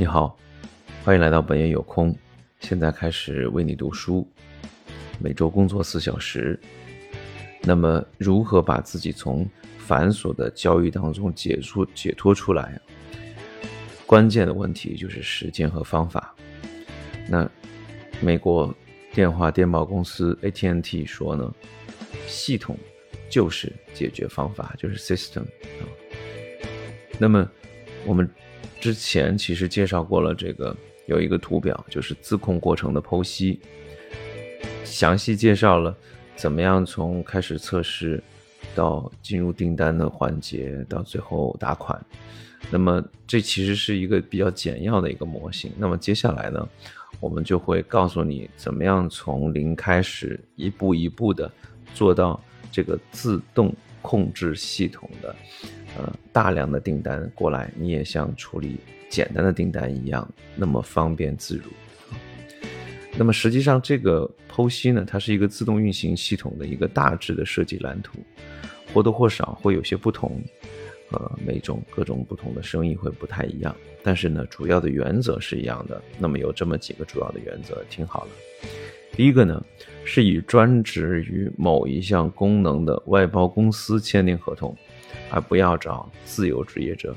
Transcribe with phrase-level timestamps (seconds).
[0.00, 0.38] 你好，
[1.04, 2.16] 欢迎来到本夜有空。
[2.60, 4.24] 现在开始为你读书，
[5.18, 6.56] 每周工作四小时。
[7.62, 9.44] 那么，如何把自己从
[9.76, 12.80] 繁琐的交易当中解出、解脱出来？
[14.06, 16.32] 关键的问题就是时间和方法。
[17.28, 17.50] 那
[18.20, 18.72] 美国
[19.12, 21.52] 电话电报公司 AT&T 说呢，
[22.28, 22.78] 系统
[23.28, 25.82] 就是解决方法，就是 system 啊。
[27.18, 27.50] 那么
[28.06, 28.30] 我们
[28.80, 33.60] 之前其实介绍过了，这个有一个图表，就是自控过程的剖析，
[34.84, 35.96] 详细介绍了
[36.36, 38.22] 怎么样从开始测试
[38.74, 42.00] 到进入订单的环节，到最后打款。
[42.70, 45.72] 那么这其实是一个比较简要的一个模型。
[45.76, 46.68] 那么接下来呢，
[47.20, 51.50] 我们就会告诉你怎么样从零开始，一步一步的
[51.94, 55.34] 做到这个自动控制系统的。
[55.96, 61.64] 呃，大量的订单过来，你也像处理简单的订单一样，那么方便自如。
[63.16, 68.18] 那么实际上，这个剖析呢，它是一个自动运行系统的一个大致的设计蓝图，
[68.92, 70.40] 或多或少会有些不同。
[71.10, 76.00] 呃，每种各种不同的生意会不太一样，但是呢，主要的原则是一样的。
[76.18, 78.30] 那么有这么几个主要的原则，听好了。
[79.18, 79.60] 第一个呢，
[80.04, 84.72] 是以专职于某一项功能的外包公司签订合同。
[85.28, 87.12] 而不要找自由职业者，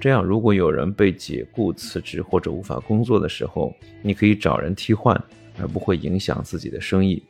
[0.00, 3.70] 这样如果有人被解雇、辞职或者无法工作的时候，
[4.00, 5.14] 你可以找人替换，
[5.60, 7.22] 而不会影响自己的生意。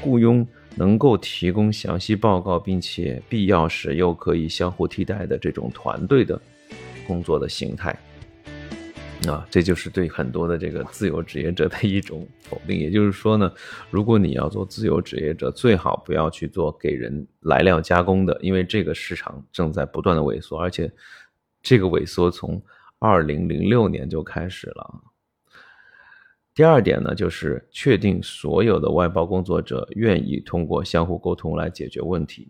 [0.00, 6.40] 雇佣能够提供详细报告，并且必要时又可以相互替代的这种团队的
[7.08, 7.98] 工作的形态。
[9.26, 12.78] 啊，这就是对很多的这个自由职业者的一种否定。
[12.78, 13.52] 也就是说呢，
[13.90, 20.92] 如果你要做自由职业者，最好不要去做给人来料加工的，因为这个市场正在不断的萎缩，而且
[21.60, 22.62] 这个萎缩从
[23.00, 25.02] 二零零六年就开始了。
[26.54, 32.48] 第二点呢，就是确定所有的外包工作者愿意通过相互沟通来解决问题，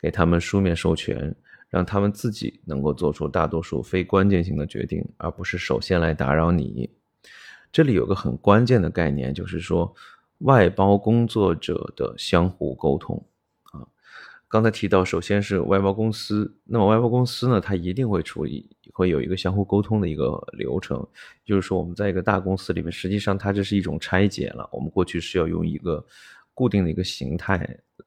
[0.00, 1.36] 给他们书面授权。
[1.70, 6.90] 让他们自己能够做出大多数非关键性的决定，而不是首先来打扰你。
[7.72, 9.94] 这里有个很关键的概念，就是说
[10.38, 13.24] 外包工作者的相互沟通
[13.70, 13.86] 啊。
[14.48, 21.06] 刚才提到，首先是外包公司，那么外包公司呢，它一定会处理，会有一个相互沟通的一个流程。
[21.44, 24.68] 就是说，我们在一个大公司里面，实际上它这是一种拆解了。
[24.72, 26.04] 我们过去是要用一个
[26.60, 27.56] 固定的一个形态。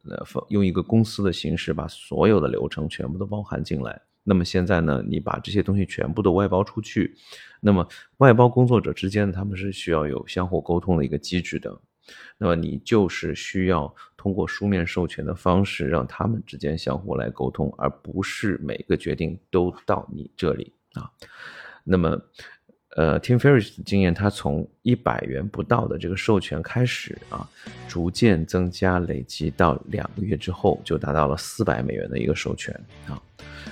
[0.05, 3.99] 呃，用一个公司的形式把所有的流程全部都包含进来。
[4.23, 7.15] 那么现在呢，你把这些东西全部都外包出去，
[7.61, 7.87] 那么
[8.17, 11.75] 外包工作者之间他们是需要有相互沟通的一个机制的。
[12.37, 21.09] 那么你就是需要通过书面授权的方式让他们之间相互来沟通，而不是每个决定都到你这里啊。
[21.83, 22.21] 那么。
[22.95, 27.47] 呃，Tim Ferriss 的经验，他从一百元不到的这个授权开始啊，
[27.87, 32.73] 逐渐增加，累积到两个月之后，就达到了四百美元的一个授权
[33.07, 33.19] 啊。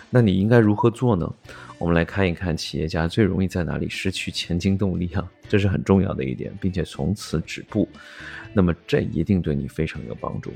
[0.10, 1.32] 那你应该如何做呢？
[1.78, 7.88] 我们来看一看企业家最容易在哪里失去前进动力啊，这是很重要的一点，并且从此止步。
[8.54, 10.52] 那么这一定对你非常有帮助。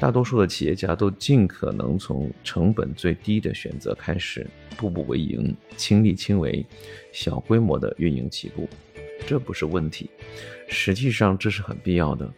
[0.00, 6.64] 大多数的企业家都尽可能从成本最低的选择开始，步步为营，亲力亲为，
[7.10, 8.68] 小规模的运营起步，
[9.26, 10.08] 这不是问题，
[10.68, 12.32] 实际上这是很必要的。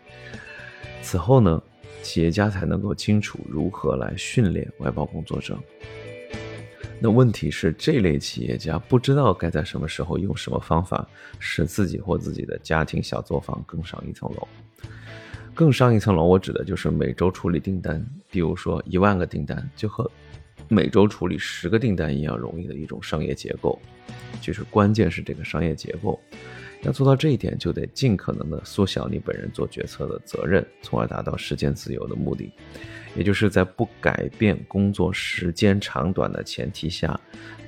[1.03, 1.62] 此后呢，
[2.03, 5.59] 企业家才能够清楚如何来训练外包工作者。
[6.98, 11.06] 那问题是，这类企业家不知道该在什么时候用什么方法，
[11.38, 14.48] 使自己或自己的家庭小作坊更上一层楼。
[15.60, 20.10] 更上一层楼，我指的就是每周处理订单，比如说一万个订单，就和
[20.69, 23.78] 每周处理十个订单一样容易的一种商业结构。
[24.41, 26.19] 就是关键是这个商业结构，
[26.81, 32.50] 要做到这一点，就得尽可能的缩小你本人做决策的责任，从而达到时间自由的目的。
[33.15, 37.21] 也就是在不改变工作时间长短的前提下，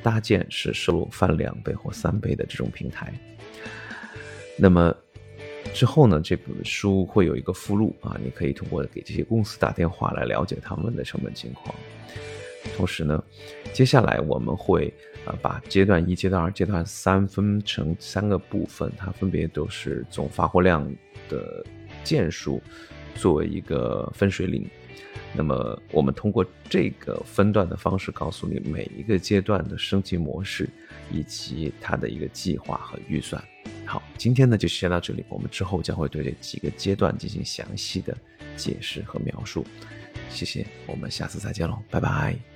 [0.02, 3.12] 搭建使收入翻两倍或三倍的这种平台。
[4.56, 4.96] 那么。
[5.74, 11.74] 之后呢，这本书会有一个附录啊，你可以通过给这些公司打电话来了解他们的成本情况。
[12.76, 13.22] 同时呢，
[13.72, 14.92] 接下来我们会
[15.24, 20.88] 啊把阶段一、阶段二、阶段三分成三个部分，它分别都是总发货量
[21.28, 21.64] 的
[22.04, 22.62] 件数
[23.16, 24.64] 作为一个分水岭。
[25.34, 30.68] 那么我们通过这个分段的方式，告诉你每一个阶段的升级模式
[31.10, 33.42] 以及它的一个计划和预算。
[33.92, 35.22] 好，今天呢就先到这里。
[35.28, 38.16] 我们之后将会对这几个阶段进行详细的
[38.56, 39.66] 解释和描述。
[40.30, 42.51] 谢谢，我们下次再见喽，拜拜。